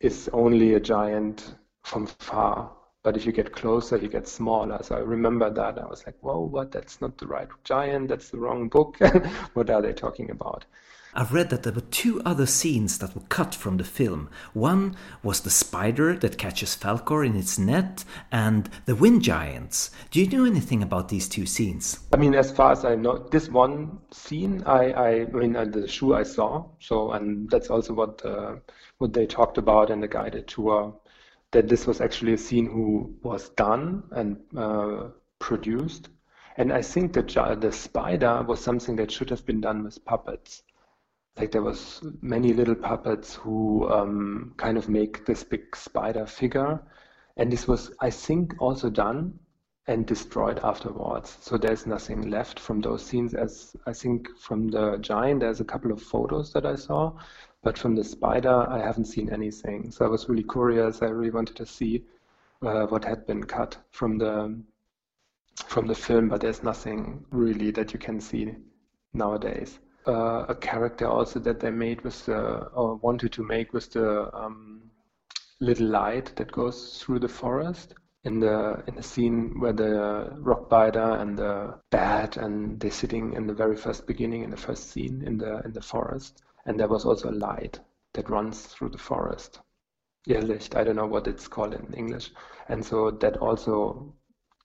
[0.00, 4.78] is only a giant from far but if you get closer, you get smaller.
[4.82, 5.78] So I remember that.
[5.78, 6.70] I was like, whoa, what?
[6.70, 8.08] That's not the right giant.
[8.08, 8.98] That's the wrong book.
[9.54, 10.66] what are they talking about?
[11.12, 14.30] I've read that there were two other scenes that were cut from the film.
[14.52, 19.90] One was the spider that catches Falkor in its net and the wind giants.
[20.12, 21.98] Do you know anything about these two scenes?
[22.12, 25.64] I mean, as far as I know, this one scene, I, I, I mean, uh,
[25.64, 26.66] the shoe I saw.
[26.78, 28.56] So, and that's also what uh,
[28.98, 30.94] what they talked about in the guided tour
[31.52, 35.08] that this was actually a scene who was done and uh,
[35.38, 36.08] produced.
[36.56, 40.62] And I think that the spider was something that should have been done with puppets.
[41.36, 46.80] Like there was many little puppets who um, kind of make this big spider figure.
[47.36, 49.38] And this was, I think, also done
[49.86, 51.38] and destroyed afterwards.
[51.40, 53.34] So there's nothing left from those scenes.
[53.34, 57.16] As I think from the giant, there's a couple of photos that I saw,
[57.62, 59.90] but from the spider, I haven't seen anything.
[59.90, 61.02] So I was really curious.
[61.02, 62.04] I really wanted to see
[62.62, 64.58] uh, what had been cut from the
[65.66, 68.54] from the film, but there's nothing really that you can see
[69.12, 69.78] nowadays.
[70.06, 72.38] Uh, a character also that they made was the
[72.72, 74.90] or wanted to make was the um,
[75.60, 77.94] little light that goes through the forest
[78.24, 83.34] in the in the scene where the rock biter and the bat and they're sitting
[83.34, 86.78] in the very first beginning in the first scene in the in the forest and
[86.78, 87.80] there was also a light
[88.12, 89.60] that runs through the forest.
[90.28, 92.30] Irrlicht, I don't know what it's called in English.
[92.68, 94.14] And so that also,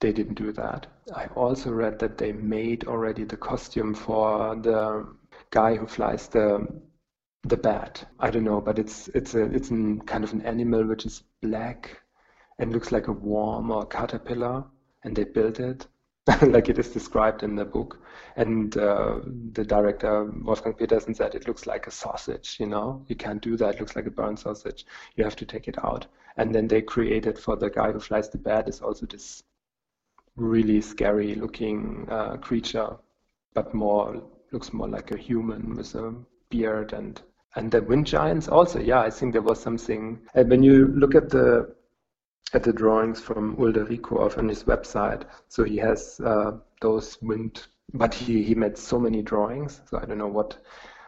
[0.02, 0.88] they didn't do that.
[1.16, 5.08] I also read that they made already the costume for the
[5.52, 6.68] guy who flies the
[7.44, 8.04] the bat.
[8.20, 11.24] I don't know, but it's it's a it's an, kind of an animal which is
[11.42, 12.02] black
[12.58, 14.66] and looks like a worm or a caterpillar,
[15.04, 15.88] and they built it
[16.42, 18.00] like it is described in the book.
[18.36, 19.20] And uh,
[19.54, 23.56] the director, Wolfgang Petersen, said it looks like a sausage, you know, you can't do
[23.58, 24.86] that, it looks like a burnt sausage,
[25.16, 26.08] you have to take it out.
[26.38, 29.44] And then they created for the guy who flies the bat is also this
[30.36, 32.98] really scary looking uh, creature,
[33.54, 36.14] but more looks more like a human with a
[36.50, 37.22] beard and
[37.56, 38.80] and the wind giants also.
[38.80, 40.20] Yeah i think there was something.
[40.34, 41.74] And when you look at the
[42.54, 45.24] at the drawings from Ulderico off on his website.
[45.48, 49.82] So he has uh, those wind, but he, he made so many drawings.
[49.90, 50.58] So I don't know what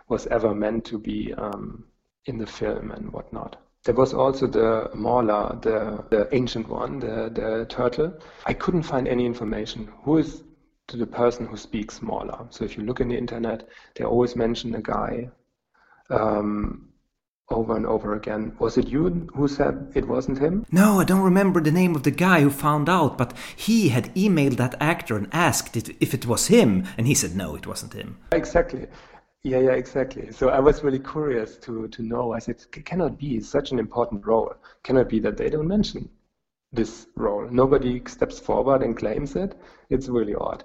[0.09, 1.85] was ever meant to be um,
[2.25, 3.57] in the film and whatnot.
[3.83, 8.19] There was also the Morla, the, the ancient one, the, the turtle.
[8.45, 9.89] I couldn't find any information.
[10.03, 10.43] Who is
[10.87, 12.47] the person who speaks Morla?
[12.49, 15.29] So if you look in the internet, they always mention a guy
[16.09, 16.89] um,
[17.57, 18.55] over and over again.
[18.59, 20.65] Was it you who said it wasn't him?
[20.71, 24.13] No, I don't remember the name of the guy who found out, but he had
[24.15, 27.65] emailed that actor and asked it, if it was him, and he said no, it
[27.65, 28.17] wasn't him.
[28.31, 28.85] Exactly.
[29.43, 30.31] Yeah, yeah, exactly.
[30.31, 32.33] So I was really curious to to know.
[32.33, 34.53] I said, it cannot be such an important role.
[34.83, 36.09] Cannot be that they don't mention
[36.71, 37.47] this role.
[37.49, 39.55] Nobody steps forward and claims it.
[39.89, 40.63] It's really odd.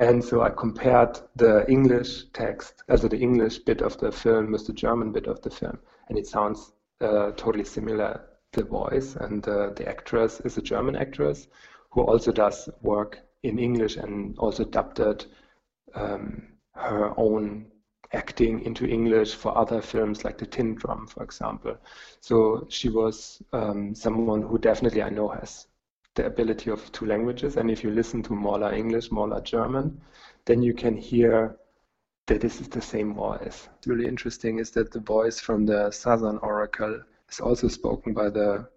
[0.00, 4.66] And so I compared the English text, also the English bit of the film, with
[4.66, 8.20] the German bit of the film and it sounds uh, totally similar.
[8.52, 11.48] The voice and uh, the actress is a German actress
[11.90, 15.00] who also does work in English and also dubbed
[15.94, 17.66] um, her own
[18.12, 21.76] acting into English for other films like The Tin Drum, for example.
[22.20, 25.66] So she was um, someone who definitely I know has
[26.14, 27.56] the ability of two languages.
[27.56, 30.00] And if you listen to Morla English, Morla German,
[30.44, 31.56] then you can hear
[32.26, 33.68] that this is the same voice.
[33.70, 37.00] What's really interesting is that the voice from the Southern Oracle
[37.30, 38.68] is also spoken by the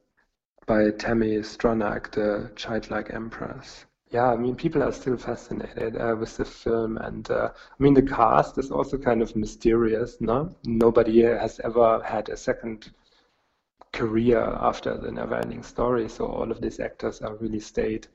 [0.68, 3.86] by Tami Stronach, the childlike empress.
[4.12, 7.93] Yeah, I mean, people are still fascinated uh, with the film, and uh, I mean,
[7.93, 10.18] the cast is also kind of mysterious.
[10.20, 12.91] No, nobody has ever had a second
[13.93, 16.08] career after the never-ending story.
[16.08, 18.08] So all of these actors are really stayed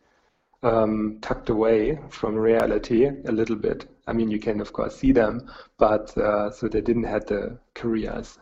[0.63, 3.87] um, tucked away from reality a little bit.
[4.07, 7.59] I mean, you can of course see them, but uh, so they didn't have the
[7.75, 8.39] careers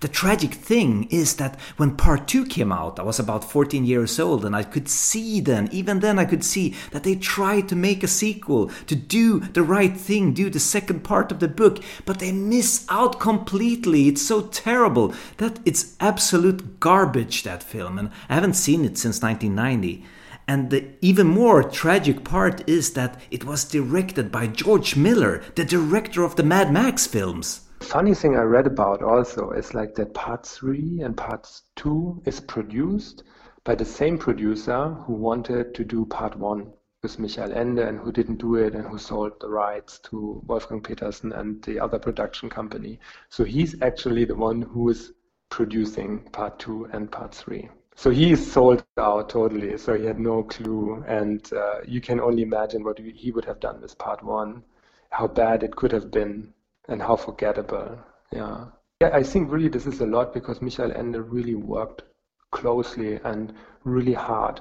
[0.00, 4.18] the tragic thing is that when part 2 came out, I was about 14 years
[4.18, 7.76] old and I could see then, even then I could see that they tried to
[7.76, 11.82] make a sequel, to do the right thing, do the second part of the book,
[12.04, 14.08] but they miss out completely.
[14.08, 19.22] It's so terrible that it's absolute garbage, that film, and I haven't seen it since
[19.22, 20.04] 1990.
[20.46, 25.64] And the even more tragic part is that it was directed by George Miller, the
[25.64, 30.14] director of the Mad Max films funny thing I read about also is like that
[30.14, 33.24] part three and part two is produced
[33.64, 36.72] by the same producer who wanted to do part one
[37.02, 40.80] with Michael Ende and who didn't do it and who sold the rights to Wolfgang
[40.80, 42.98] Petersen and the other production company.
[43.28, 45.12] So he's actually the one who is
[45.50, 47.68] producing part two and part three.
[47.94, 49.76] So he sold out totally.
[49.78, 51.04] So he had no clue.
[51.06, 54.62] And uh, you can only imagine what he would have done with part one,
[55.10, 56.52] how bad it could have been
[56.88, 57.98] and how forgettable.
[58.32, 58.66] Yeah.
[59.00, 62.02] Yeah, I think really this is a lot because Michael Ende really worked
[62.50, 63.52] closely and
[63.84, 64.60] really hard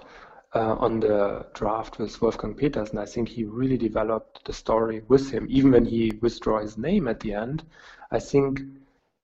[0.55, 2.97] uh, on the draft with Wolfgang Petersen.
[2.97, 7.07] I think he really developed the story with him, even when he withdrew his name
[7.07, 7.63] at the end.
[8.11, 8.61] I think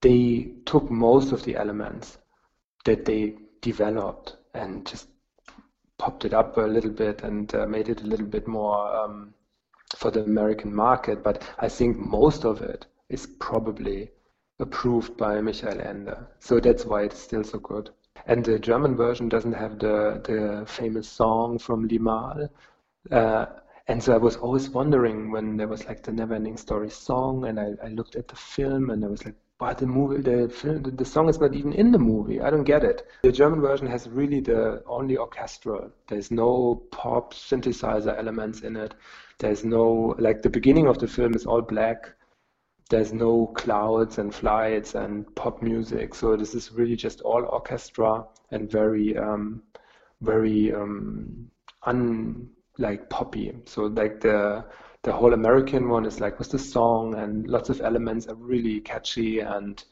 [0.01, 2.19] they took most of the elements
[2.85, 5.07] that they developed and just
[5.97, 9.33] popped it up a little bit and uh, made it a little bit more um,
[9.95, 14.11] for the American market, but I think most of it is probably
[14.59, 16.17] approved by Michael Ende.
[16.39, 17.89] So that's why it's still so good.
[18.25, 22.49] And the German version doesn't have the, the famous song from Limahl.
[23.11, 23.45] Uh,
[23.87, 27.57] and so I was always wondering when there was like the Neverending Story song, and
[27.59, 30.83] I, I looked at the film, and I was like, but the movie, the film,
[30.83, 32.39] the, song is not even in the movie.
[32.39, 33.07] I don't get it.
[33.23, 35.89] The German version has really the only orchestral.
[36.07, 38.93] There's no pop synthesizer elements in it.
[39.39, 42.13] There's no like the beginning of the film is all black.
[42.89, 46.13] There's no clouds and flights and pop music.
[46.13, 49.63] So this is really just all orchestra and very, um,
[50.21, 51.49] very um,
[51.83, 53.53] un like poppy.
[53.65, 54.65] So like the
[55.07, 58.81] the whole American one is like with the song and lots of elements are really
[58.81, 59.85] catchy and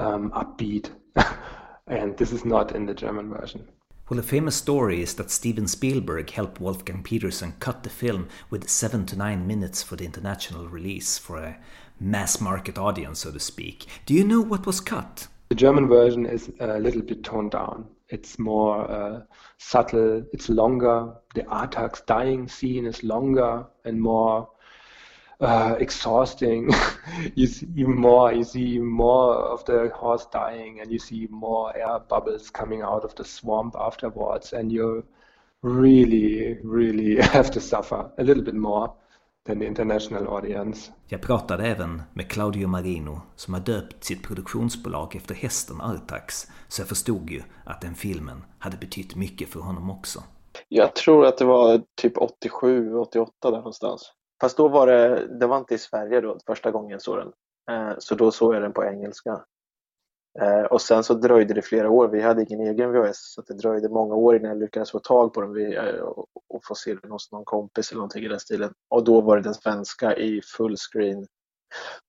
[0.00, 0.90] um, upbeat.
[1.86, 3.68] and this is not in the German version.
[4.08, 8.68] Well, the famous story is that Steven Spielberg helped Wolfgang Petersen cut the film with
[8.68, 11.56] seven to nine minutes for the international release for a
[12.00, 13.86] mass market audience, so to speak.
[14.04, 15.28] Do you know what was cut?
[15.50, 17.86] The German version is a little bit toned down.
[18.10, 19.22] It's more uh,
[19.58, 21.14] subtle, it's longer.
[21.34, 24.48] The Artax dying scene is longer and more
[25.40, 26.70] uh, exhausting.
[27.34, 31.98] you see more, you see more of the horse dying, and you see more air
[32.00, 35.04] bubbles coming out of the swamp afterwards, and you
[35.62, 38.94] really, really have to suffer a little bit more
[39.58, 40.92] the international audience.
[41.08, 46.80] Jag pratade även med Claudio Marino som har döpt sitt produktionsbolag efter hästen Artax, så
[46.80, 50.22] jag förstod ju att den filmen hade betytt mycket för honom också.
[50.68, 54.12] Jag tror att det var typ 87, 88 där någonstans.
[54.40, 57.32] Fast då var det, det var inte i Sverige då, första gången jag såg den.
[57.70, 59.44] Eh, så då såg jag den på engelska.
[60.38, 62.08] Eh, och sen så dröjde det flera år.
[62.08, 65.34] Vi hade ingen egen VHS så det dröjde många år innan jag lyckades få tag
[65.34, 66.00] på den eh,
[66.48, 68.72] och få se den hos någon kompis eller någonting i den stilen.
[68.88, 71.26] Och då var det den svenska i fullscreen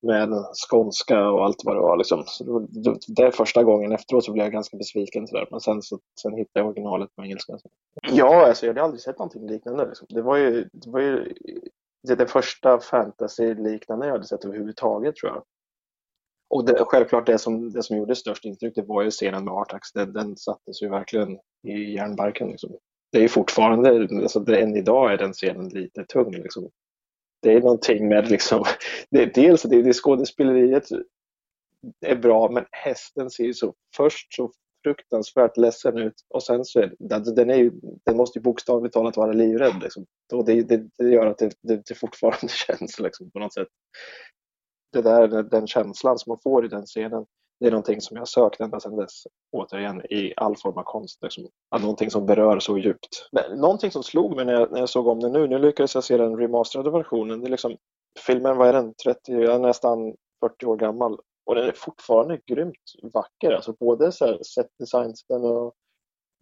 [0.02, 0.28] med
[0.70, 1.96] skånska och allt vad det var.
[1.96, 2.24] Liksom.
[2.26, 2.66] Så
[3.08, 3.92] det är första gången.
[3.92, 5.26] Efteråt så blev jag ganska besviken.
[5.26, 5.48] Sådär.
[5.50, 7.52] Men sen, så, sen hittade jag originalet på engelska.
[8.02, 9.86] Ja, alltså, jag hade aldrig sett någonting liknande.
[9.86, 10.06] Liksom.
[10.10, 11.34] Det var ju, det var ju
[12.02, 15.42] det, det första fantasy-liknande jag hade sett överhuvudtaget tror jag.
[16.52, 19.54] Och det, självklart det som, det som gjorde störst intryck det var ju scenen med
[19.54, 19.92] Artax.
[19.92, 21.38] Den, den sattes ju verkligen
[21.68, 22.48] i järnbarken.
[22.48, 22.76] Liksom.
[23.12, 26.30] Det är fortfarande, alltså det, än idag är den scenen lite tung.
[26.30, 26.70] Liksom.
[27.42, 28.64] Det är någonting med liksom,
[29.10, 30.88] det, dels det, det skådespeleriet
[32.06, 34.52] är bra men hästen ser ju så först så
[34.84, 37.70] fruktansvärt ledsen ut och sen så är det, alltså, den, är ju,
[38.06, 39.82] den måste ju bokstavligt talat vara livrädd.
[39.82, 40.06] Liksom.
[40.32, 43.68] Och det, det, det gör att det, det, det fortfarande känns liksom, på något sätt
[44.92, 47.26] det där, den känslan som man får i den scenen,
[47.60, 49.22] det är någonting som jag sökt ända sedan dess,
[49.52, 51.22] återigen, i all form av konst.
[51.22, 51.48] Liksom.
[51.80, 53.28] Någonting som berör så djupt.
[53.32, 55.94] Men, någonting som slog mig när jag, när jag såg om den nu, nu lyckades
[55.94, 57.40] jag se den remasterade versionen.
[57.40, 57.76] Det är liksom,
[58.26, 61.18] filmen, vad är den, 30, nästan 40 år gammal.
[61.46, 63.50] Och den är fortfarande grymt vacker.
[63.50, 65.74] Alltså både så här, set design och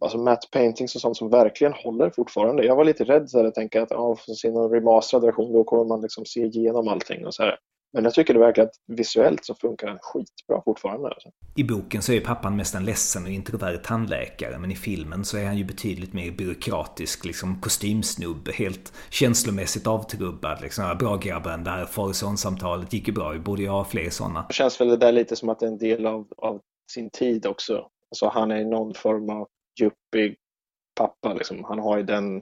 [0.03, 2.65] alltså matte paintings och sånt som verkligen håller fortfarande.
[2.65, 5.23] Jag var lite rädd så här, att tänka att om man får se någon remasterad
[5.23, 7.25] version, då kommer man liksom se igenom allting.
[7.25, 7.57] Och så här
[7.93, 11.07] men jag tycker det verkar att visuellt så funkar den skitbra fortfarande.
[11.07, 11.29] Alltså.
[11.55, 15.37] I boken så är pappan mest en ledsen och introvert tandläkare, men i filmen så
[15.37, 20.61] är han ju betydligt mer byråkratisk, liksom kostymsnubbe, helt känslomässigt avtrubbad.
[20.61, 24.45] Liksom, bra grabben, det här Farisonsamtalet gick ju bra, vi borde ju ha fler sådana.
[24.47, 26.61] Det känns väl det där lite som att det är en del av, av
[26.91, 27.87] sin tid också.
[28.11, 29.47] Alltså han är någon form av
[29.81, 30.35] yuppie
[30.95, 31.63] pappa, liksom.
[31.63, 32.41] han har ju den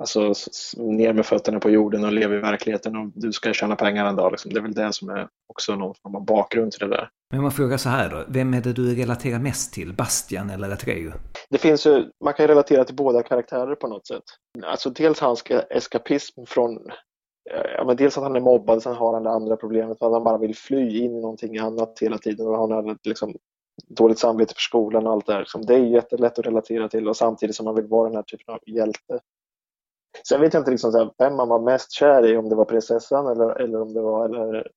[0.00, 0.32] Alltså
[0.76, 4.16] ner med fötterna på jorden och leva i verkligheten och du ska tjäna pengar en
[4.16, 4.30] dag.
[4.30, 4.52] Liksom.
[4.52, 7.08] Det är väl det som är också någon form av bakgrund till det där.
[7.30, 9.94] Men om man frågar så här då, vem är det du relaterar mest till?
[9.94, 11.12] Bastian eller Atreu?
[11.50, 14.22] Det finns ju, man kan ju relatera till båda karaktärer på något sätt.
[14.64, 16.78] Alltså dels hans eskapism från,
[17.76, 20.24] ja men dels att han är mobbad, sen har han det andra problemet att han
[20.24, 23.34] bara vill fly in i någonting annat hela tiden och han har liksom
[23.88, 25.40] dåligt samvete för skolan och allt det där.
[25.40, 25.66] Liksom.
[25.66, 28.54] Det är jättelätt att relatera till och samtidigt som man vill vara den här typen
[28.54, 29.20] av hjälte.
[30.28, 32.54] Sen vet jag inte liksom så här, vem man var mest kär i, om det
[32.54, 34.70] var prinsessan eller, eller om det var, eller,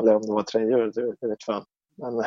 [0.00, 1.64] eller om det var Trejor, det, det vet fan.
[1.96, 2.24] Men,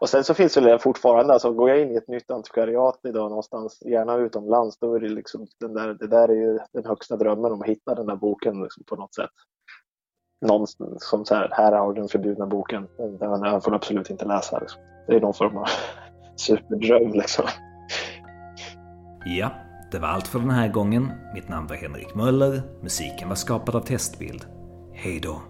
[0.00, 3.28] och sen så finns det fortfarande, alltså går jag in i ett nytt antikvariat idag
[3.28, 7.16] någonstans, gärna utomlands, då är det liksom den där, det där är ju den högsta
[7.16, 9.30] drömmen om att hitta den där boken liksom, på något sätt.
[10.46, 10.66] Någon
[10.98, 14.58] som så här, här har den förbjudna boken, den, den får du absolut inte läsa.
[14.58, 14.82] Liksom.
[15.06, 15.66] Det är någon form av
[16.36, 17.44] superdröm liksom.
[19.24, 19.50] Ja,
[19.90, 21.12] det var allt för den här gången.
[21.34, 22.62] Mitt namn var Henrik Möller.
[22.82, 24.46] Musiken var skapad av Testbild.
[24.94, 25.42] Hej då!